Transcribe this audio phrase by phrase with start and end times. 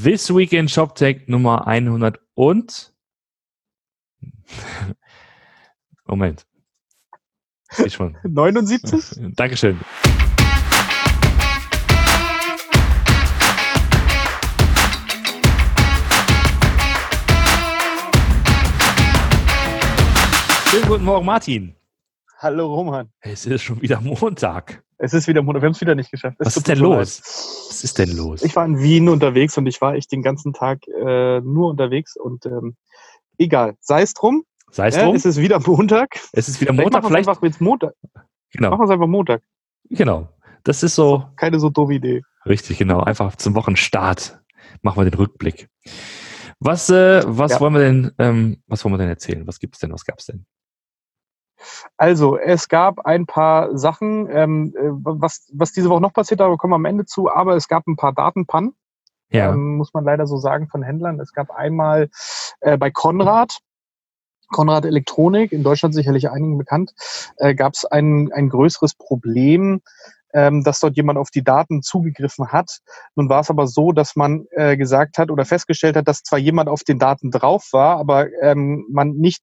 [0.00, 2.94] This Weekend ShopTech Nummer 100 und
[6.06, 6.46] Moment.
[7.84, 8.16] Ich schon.
[8.22, 9.34] 79?
[9.34, 9.80] Dankeschön.
[20.70, 21.74] Schönen guten Morgen, Martin.
[22.36, 23.10] Hallo, Roman.
[23.20, 24.84] Es ist schon wieder Montag.
[24.98, 25.62] Es ist wieder Montag.
[25.62, 26.36] Wir haben es wieder nicht geschafft.
[26.40, 27.22] Es Was ist denn los?
[27.68, 28.42] Was ist denn los?
[28.42, 32.16] Ich war in Wien unterwegs und ich war echt den ganzen Tag äh, nur unterwegs
[32.16, 32.76] und ähm,
[33.38, 33.76] egal.
[33.80, 34.44] Sei es drum.
[34.70, 35.14] Sei es drum.
[35.14, 36.18] Äh, es ist wieder Montag.
[36.32, 37.06] Es ist wieder Montag.
[37.06, 37.94] Vielleicht machen wir es einfach Montag.
[38.52, 38.70] Genau.
[38.70, 39.42] Machen wir es einfach Montag.
[39.90, 40.28] Genau.
[40.64, 41.24] Das ist so.
[41.36, 42.22] Keine so doofe Idee.
[42.44, 43.00] Richtig, genau.
[43.00, 44.40] Einfach zum Wochenstart
[44.82, 45.68] machen wir den Rückblick.
[46.58, 47.60] Was, äh, was ja.
[47.60, 49.46] wollen wir denn, ähm, was wollen wir denn erzählen?
[49.46, 49.92] Was gibt's denn?
[49.92, 50.44] Was gab's denn?
[51.96, 56.54] Also, es gab ein paar Sachen, ähm, äh, was, was diese Woche noch passiert, da
[56.56, 58.74] kommen wir am Ende zu, aber es gab ein paar Datenpannen,
[59.30, 59.52] ja.
[59.52, 61.20] ähm, muss man leider so sagen, von Händlern.
[61.20, 62.10] Es gab einmal
[62.60, 63.58] äh, bei Konrad,
[64.50, 66.94] Konrad Elektronik, in Deutschland sicherlich einigen bekannt,
[67.36, 69.82] äh, gab es ein, ein größeres Problem,
[70.34, 72.80] ähm, dass dort jemand auf die Daten zugegriffen hat.
[73.14, 76.38] Nun war es aber so, dass man äh, gesagt hat oder festgestellt hat, dass zwar
[76.38, 79.42] jemand auf den Daten drauf war, aber ähm, man nicht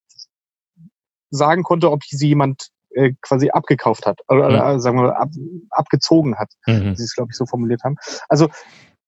[1.30, 4.80] sagen konnte, ob sie jemand äh, quasi abgekauft hat oder mhm.
[4.80, 5.30] sagen wir ab,
[5.70, 6.92] abgezogen hat, mhm.
[6.92, 7.98] wie sie es glaube ich so formuliert haben.
[8.30, 8.50] Also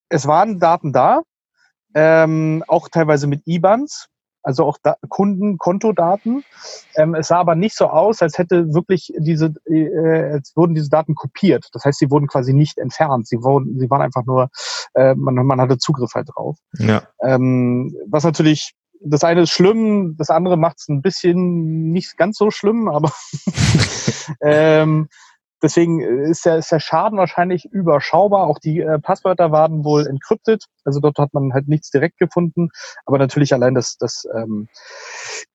[0.09, 1.21] es waren Daten da,
[1.93, 4.07] ähm, auch teilweise mit IBANs,
[4.43, 6.43] also auch da Kunden, Kontodaten.
[6.95, 10.89] Ähm, es sah aber nicht so aus, als hätte wirklich diese, äh, als wurden diese
[10.89, 11.67] Daten kopiert.
[11.73, 13.27] Das heißt, sie wurden quasi nicht entfernt.
[13.27, 14.49] Sie wurden, sie waren einfach nur,
[14.93, 16.57] äh, man, man hatte Zugriff halt drauf.
[16.77, 17.03] Ja.
[17.21, 22.37] Ähm, was natürlich das eine ist schlimm, das andere macht es ein bisschen nicht ganz
[22.37, 23.11] so schlimm, aber
[24.41, 25.07] ähm,
[25.61, 28.47] deswegen ist der, ist der Schaden wahrscheinlich überschaubar.
[28.47, 32.69] Auch die äh, Passwörter waren wohl encrypted, also dort hat man halt nichts direkt gefunden.
[33.05, 34.67] Aber natürlich allein, dass, dass ähm,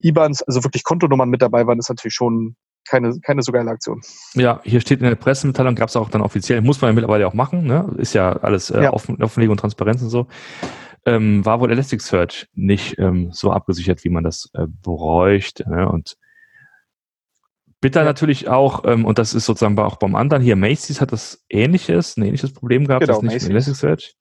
[0.03, 2.57] IBANs, also wirklich Kontonummern mit dabei waren, ist natürlich schon
[2.89, 4.03] keine, keine so geile Aktion.
[4.35, 7.27] Ja, hier steht in der Pressemitteilung, gab es auch dann offiziell, muss man ja mittlerweile
[7.29, 7.89] auch machen, ne?
[7.97, 8.93] ist ja alles äh, ja.
[8.93, 10.27] Offen, Offenlegung und Transparenz und so
[11.05, 15.69] ähm, war wohl Elasticsearch nicht ähm, so abgesichert, wie man das äh, bräuchte.
[15.69, 15.89] Ne?
[15.89, 16.17] Und
[17.81, 18.07] bitter ja.
[18.07, 22.17] natürlich auch, ähm, und das ist sozusagen auch beim anderen, hier Macy's hat das ähnliches,
[22.17, 23.49] ein ähnliches Problem gehabt, genau, das nicht Macy's.
[23.49, 24.15] mit Elasticsearch.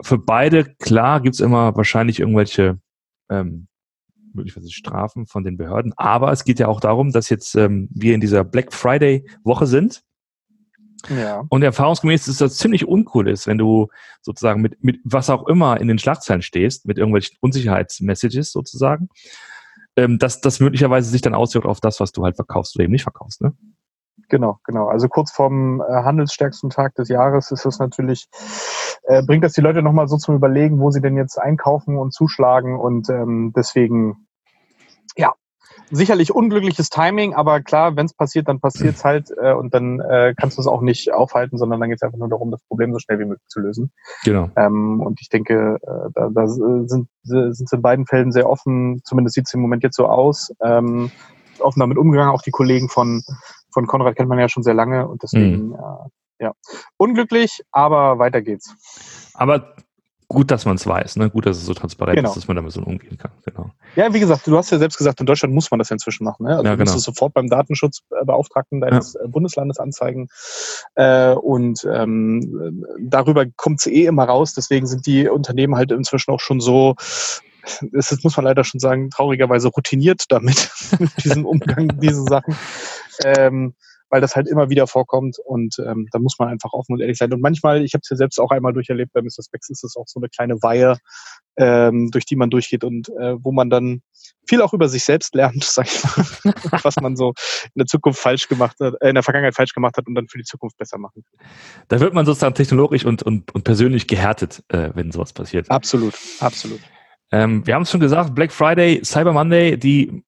[0.00, 2.80] Für beide, klar, gibt's immer wahrscheinlich irgendwelche
[3.30, 3.68] ähm,
[4.34, 5.92] möglicherweise Strafen von den Behörden.
[5.96, 9.66] Aber es geht ja auch darum, dass jetzt ähm, wir in dieser Black Friday Woche
[9.66, 10.02] sind
[11.08, 11.44] ja.
[11.48, 13.88] Und erfahrungsgemäß ist das ziemlich uncool ist, wenn du
[14.20, 19.08] sozusagen mit, mit was auch immer in den Schlagzeilen stehst, mit irgendwelchen Unsicherheitsmessages sozusagen,
[19.96, 22.92] ähm, dass das möglicherweise sich dann auswirkt auf das, was du halt verkaufst oder eben
[22.92, 23.52] nicht verkaufst, ne?
[24.28, 24.88] Genau, genau.
[24.88, 28.28] Also kurz vorm äh, handelsstärksten Tag des Jahres ist es natürlich,
[29.02, 32.14] äh, bringt das die Leute nochmal so zum Überlegen, wo sie denn jetzt einkaufen und
[32.14, 34.26] zuschlagen und ähm, deswegen,
[35.92, 40.00] sicherlich unglückliches Timing, aber klar, wenn es passiert, dann passiert es halt äh, und dann
[40.00, 42.62] äh, kannst du es auch nicht aufhalten, sondern dann geht es einfach nur darum, das
[42.62, 43.92] Problem so schnell wie möglich zu lösen.
[44.24, 44.50] Genau.
[44.56, 49.34] Ähm, und ich denke, äh, da, da sind sind in beiden Fällen sehr offen, zumindest
[49.34, 51.10] sieht es im Moment jetzt so aus, ähm,
[51.60, 52.32] offen damit umgegangen.
[52.32, 53.22] Auch die Kollegen von,
[53.72, 55.74] von Konrad kennt man ja schon sehr lange und deswegen, mhm.
[55.74, 56.06] ja,
[56.40, 56.52] ja.
[56.96, 58.74] Unglücklich, aber weiter geht's.
[59.34, 59.74] Aber
[60.32, 61.30] gut, dass man es weiß, ne?
[61.30, 62.30] Gut, dass es so transparent genau.
[62.30, 63.30] ist, dass man damit so umgehen kann.
[63.44, 63.70] Genau.
[63.96, 66.24] Ja, wie gesagt, du hast ja selbst gesagt, in Deutschland muss man das ja inzwischen
[66.24, 66.44] machen.
[66.44, 66.56] Ne?
[66.56, 66.98] Also ja, du musst genau.
[66.98, 69.20] es sofort beim Datenschutzbeauftragten deines ja.
[69.24, 70.28] Äh, Bundeslandes anzeigen.
[70.94, 74.54] Äh, und ähm, darüber kommt es eh immer raus.
[74.54, 76.94] Deswegen sind die Unternehmen halt inzwischen auch schon so
[77.92, 82.56] das muss man leider schon sagen, traurigerweise routiniert damit, mit diesem Umgang, diese Sachen.
[83.24, 83.74] Ähm,
[84.12, 87.16] weil das halt immer wieder vorkommt und ähm, da muss man einfach offen und ehrlich
[87.16, 87.32] sein.
[87.32, 89.42] Und manchmal, ich habe es ja selbst auch einmal durcherlebt bei Mr.
[89.42, 90.98] Specs, ist es auch so eine kleine Weihe,
[91.56, 94.02] ähm, durch die man durchgeht und äh, wo man dann
[94.46, 97.28] viel auch über sich selbst lernt, sag ich mal, was man so
[97.64, 100.28] in der Zukunft falsch gemacht hat, äh, in der Vergangenheit falsch gemacht hat und dann
[100.28, 101.46] für die Zukunft besser machen kann.
[101.88, 105.70] Da wird man sozusagen technologisch und, und, und persönlich gehärtet, äh, wenn sowas passiert.
[105.70, 106.80] Absolut, absolut.
[107.30, 110.22] Ähm, wir haben es schon gesagt, Black Friday, Cyber Monday, die,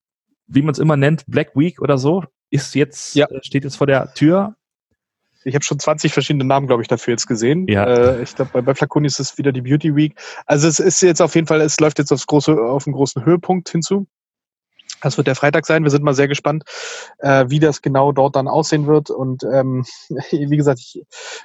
[0.46, 2.24] wie man es immer nennt, Black Week oder so,
[2.54, 3.26] ist jetzt, ja.
[3.26, 4.54] Äh, steht jetzt vor der Tür.
[5.44, 7.66] Ich habe schon 20 verschiedene Namen, glaube ich, dafür jetzt gesehen.
[7.68, 7.84] Ja.
[7.84, 10.18] Äh, ich glaube, bei, bei Flaconi ist es wieder die Beauty Week.
[10.46, 13.24] Also es ist jetzt auf jeden Fall, es läuft jetzt aufs große, auf einen großen
[13.24, 14.06] Höhepunkt hinzu.
[15.04, 15.84] Das wird der Freitag sein.
[15.84, 16.64] Wir sind mal sehr gespannt,
[17.18, 19.10] äh, wie das genau dort dann aussehen wird.
[19.10, 19.84] Und ähm,
[20.30, 21.02] wie gesagt, ich,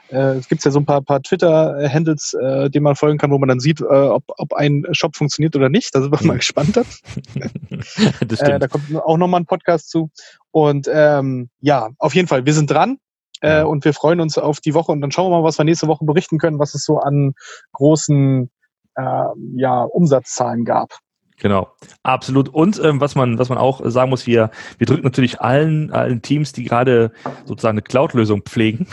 [0.09, 3.37] äh, es gibt ja so ein paar, paar Twitter-Handles, äh, denen man folgen kann, wo
[3.37, 5.93] man dann sieht, äh, ob, ob ein Shop funktioniert oder nicht.
[5.93, 6.77] Da sind wir mal gespannt.
[6.77, 10.09] äh, da kommt auch nochmal ein Podcast zu.
[10.51, 12.97] Und ähm, ja, auf jeden Fall, wir sind dran.
[13.41, 15.63] Äh, und wir freuen uns auf die Woche und dann schauen wir mal, was wir
[15.63, 17.33] nächste Woche berichten können, was es so an
[17.71, 18.49] großen
[18.95, 19.25] äh,
[19.55, 20.99] ja, Umsatzzahlen gab.
[21.39, 21.69] Genau,
[22.03, 22.49] absolut.
[22.49, 26.21] Und ähm, was man, was man auch sagen muss, wir, wir drücken natürlich allen, allen
[26.21, 27.11] Teams, die gerade
[27.45, 28.87] sozusagen eine Cloud-Lösung pflegen,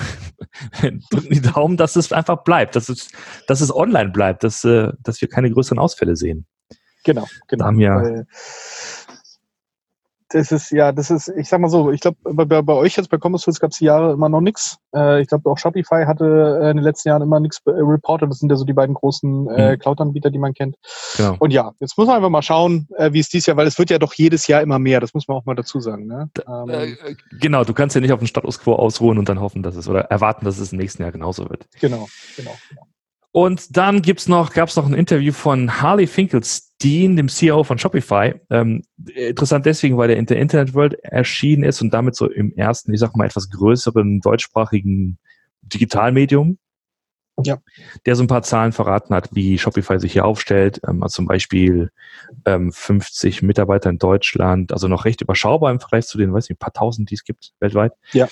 [1.10, 3.08] drücken die Daumen, dass es einfach bleibt, dass es,
[3.48, 6.46] dass es online bleibt, dass, äh, dass wir keine größeren Ausfälle sehen.
[7.04, 7.64] Genau, genau.
[7.64, 8.24] Da haben ja,
[10.30, 13.10] das ist, ja, das ist, ich sag mal so, ich glaube, bei, bei euch jetzt
[13.10, 14.78] bei Commerce Tools gab es die Jahre immer noch nichts.
[14.94, 18.28] Äh, ich glaube, auch Shopify hatte äh, in den letzten Jahren immer nichts äh, reported.
[18.30, 19.78] Das sind ja so die beiden großen äh, mhm.
[19.78, 20.76] Cloud-Anbieter, die man kennt.
[21.16, 21.36] Genau.
[21.38, 23.78] Und ja, jetzt muss man einfach mal schauen, äh, wie es dieses Jahr, weil es
[23.78, 26.06] wird ja doch jedes Jahr immer mehr, das muss man auch mal dazu sagen.
[26.06, 26.28] Ne?
[26.46, 29.62] Ähm, äh, genau, du kannst ja nicht auf den Status quo ausruhen und dann hoffen,
[29.62, 31.66] dass es oder erwarten, dass es im nächsten Jahr genauso wird.
[31.80, 32.82] Genau, genau, genau.
[33.30, 37.78] Und dann gibt's noch, gab es noch ein Interview von Harley Finkelstein, dem CEO von
[37.78, 38.34] Shopify.
[38.50, 38.82] Ähm,
[39.14, 42.92] interessant deswegen, weil der in der Internet World erschienen ist und damit so im ersten,
[42.92, 45.18] ich sag mal, etwas größeren deutschsprachigen
[45.62, 46.58] Digitalmedium
[47.44, 47.58] ja.
[48.06, 50.80] der so ein paar Zahlen verraten hat, wie Shopify sich hier aufstellt.
[50.86, 51.90] Ähm, also zum Beispiel
[52.44, 56.58] ähm, 50 Mitarbeiter in Deutschland, also noch recht überschaubar im Vergleich zu den, weiß nicht,
[56.58, 57.92] paar tausend, die es gibt weltweit.
[58.12, 58.28] Ja.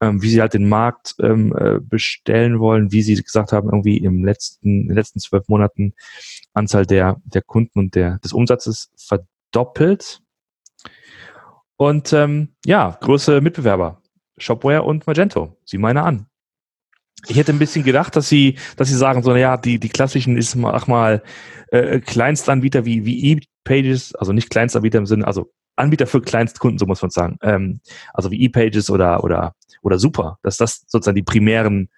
[0.00, 3.96] Ähm, wie sie halt den Markt ähm, äh, bestellen wollen, wie sie gesagt haben, irgendwie
[3.96, 5.94] im letzten, in den letzten zwölf Monaten
[6.52, 10.20] Anzahl der, der Kunden und der, des Umsatzes verdoppelt.
[11.76, 14.02] Und ähm, ja, große Mitbewerber,
[14.36, 16.26] Shopware und Magento, sie meine an.
[17.26, 20.36] Ich hätte ein bisschen gedacht, dass sie, dass sie sagen, so, naja, die, die klassischen
[20.36, 21.22] ist mal, ach mal,
[21.68, 26.86] äh, Kleinstanbieter wie, wie E-Pages, also nicht Kleinstanbieter im Sinne, also Anbieter für Kleinstkunden, so
[26.86, 27.80] muss man sagen, ähm,
[28.14, 31.88] also wie E-Pages oder, oder, oder Super, dass das sozusagen die primären,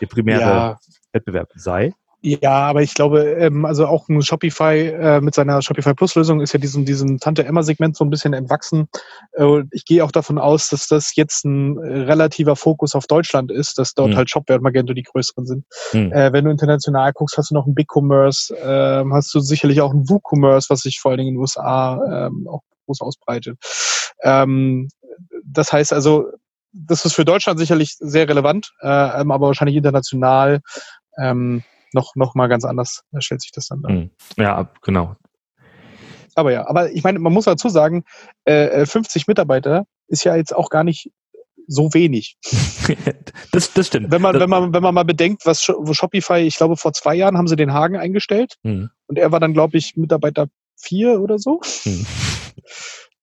[0.00, 0.78] die primäre ja.
[1.12, 1.92] Wettbewerb sei.
[2.26, 6.40] Ja, aber ich glaube, ähm, also auch ein Shopify äh, mit seiner Shopify Plus Lösung
[6.40, 8.88] ist ja diesem, diesem Tante Emma Segment so ein bisschen entwachsen.
[9.32, 13.76] Äh, ich gehe auch davon aus, dass das jetzt ein relativer Fokus auf Deutschland ist,
[13.76, 14.16] dass dort mhm.
[14.16, 15.66] halt Shopware und Magento die größeren sind.
[15.92, 16.12] Mhm.
[16.12, 19.82] Äh, wenn du international guckst, hast du noch ein Big Commerce, äh, hast du sicherlich
[19.82, 23.58] auch ein WooCommerce, was sich vor allen Dingen in den USA ähm, auch groß ausbreitet.
[24.22, 24.88] Ähm,
[25.44, 26.26] das heißt also,
[26.72, 30.60] das ist für Deutschland sicherlich sehr relevant, äh, aber wahrscheinlich international
[31.18, 33.92] ähm, noch, noch mal ganz anders stellt sich das dann dar.
[33.92, 34.10] Hm.
[34.36, 35.16] Ja, genau.
[36.34, 38.04] Aber ja, aber ich meine, man muss dazu sagen,
[38.44, 41.12] äh, 50 äh, Mitarbeiter ist ja jetzt auch gar nicht
[41.66, 42.36] so wenig.
[43.52, 44.10] das, das stimmt.
[44.10, 47.38] Wenn man, wenn, man, wenn man mal bedenkt, was Shopify, ich glaube, vor zwei Jahren
[47.38, 48.90] haben sie den Hagen eingestellt mhm.
[49.06, 51.60] und er war dann, glaube ich, Mitarbeiter vier oder so.
[51.84, 52.06] Mhm.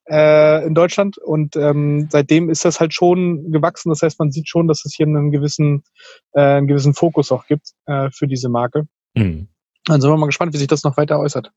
[0.10, 1.18] Äh, in Deutschland.
[1.18, 3.90] Und ähm, seitdem ist das halt schon gewachsen.
[3.90, 5.84] Das heißt, man sieht schon, dass es hier einen gewissen,
[6.34, 8.88] äh, einen gewissen Fokus auch gibt äh, für diese Marke.
[9.16, 9.48] Mhm.
[9.86, 11.52] Dann sind wir mal gespannt, wie sich das noch weiter äußert.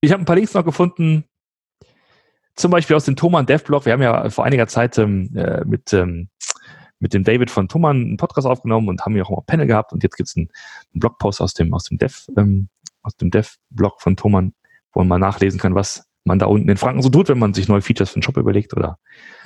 [0.00, 1.24] Ich habe ein paar Links noch gefunden,
[2.56, 3.86] zum Beispiel aus dem Thomann Dev-Blog.
[3.86, 6.28] Wir haben ja vor einiger Zeit ähm, äh, mit, ähm,
[7.00, 9.92] mit dem David von Thomann einen Podcast aufgenommen und haben ja auch mal Panel gehabt.
[9.92, 10.50] Und jetzt gibt es einen,
[10.92, 12.68] einen, Blogpost aus dem, aus dem Dev, ähm,
[13.02, 14.54] aus dem Dev-Blog von Thomann,
[14.92, 17.54] wo man mal nachlesen kann, was man da unten in Franken so tut, wenn man
[17.54, 18.98] sich neue Features für den Shop überlegt oder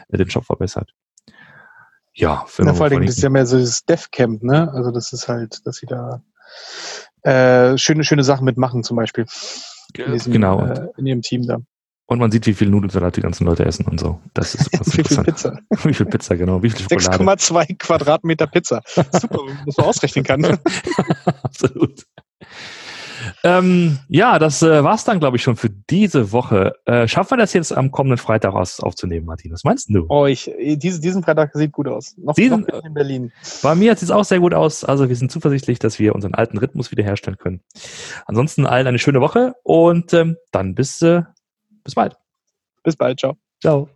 [0.09, 0.93] äh, den Shop verbessert.
[2.15, 4.73] Ja, für ja, vor allen Dingen, das ist ja mehr so das Dev-Camp, ne?
[4.73, 6.23] Also das ist halt, dass sie da
[7.23, 9.27] äh, schöne, schöne Sachen mitmachen, zum Beispiel.
[9.95, 10.65] In diesem, genau.
[10.65, 11.59] Äh, in ihrem Team da.
[12.07, 14.19] Und man sieht, wie viel Nudelsalat die ganzen Leute essen und so.
[14.33, 15.59] Das ist super Wie viel Pizza?
[15.85, 16.63] wie viel Pizza, genau.
[16.63, 17.35] Wie viel Schokolade?
[17.35, 18.81] 6,2 Quadratmeter Pizza.
[18.87, 20.45] Super, was man ausrechnen kann.
[21.43, 22.05] Absolut.
[23.45, 26.75] Ähm, ja, das äh, war's dann, glaube ich, schon für diese Woche.
[26.87, 29.53] Äh, schaffen wir das jetzt am kommenden Freitag aus, aufzunehmen, Martin?
[29.53, 30.07] Was meinst du?
[30.09, 32.15] Oh, ich, diese, diesen Freitag sieht gut aus.
[32.17, 33.33] Noch, diesen, noch in Berlin.
[33.63, 34.85] Bei mir sieht es auch sehr gut aus.
[34.85, 37.61] Also wir sind zuversichtlich, dass wir unseren alten Rhythmus wiederherstellen können.
[38.27, 41.23] Ansonsten allen eine schöne Woche und ähm, dann bis, äh,
[41.85, 42.17] bis bald.
[42.83, 43.19] Bis bald.
[43.19, 43.37] Ciao.
[43.61, 43.89] Ciao.